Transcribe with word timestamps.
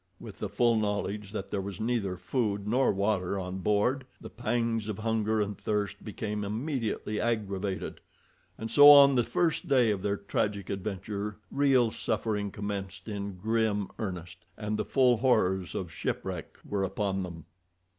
With 0.19 0.39
the 0.39 0.49
full 0.49 0.77
knowledge 0.77 1.31
that 1.31 1.51
there 1.51 1.61
was 1.61 1.79
neither 1.79 2.17
food 2.17 2.67
nor 2.67 2.91
water 2.91 3.37
on 3.37 3.59
board, 3.59 4.03
the 4.19 4.31
pangs 4.31 4.89
of 4.89 4.97
hunger 4.97 5.39
and 5.39 5.55
thirst 5.55 6.03
became 6.03 6.43
immediately 6.43 7.21
aggravated, 7.21 8.01
and 8.57 8.71
so 8.71 8.89
on 8.89 9.13
the 9.13 9.21
first 9.23 9.67
day 9.67 9.91
of 9.91 10.01
their 10.01 10.17
tragic 10.17 10.71
adventure 10.71 11.37
real 11.51 11.91
suffering 11.91 12.49
commenced 12.49 13.07
in 13.07 13.37
grim 13.37 13.89
earnest, 13.99 14.43
and 14.57 14.75
the 14.75 14.85
full 14.85 15.17
horrors 15.17 15.75
of 15.75 15.91
shipwreck 15.93 16.57
were 16.67 16.83
upon 16.83 17.21
them. 17.21 17.45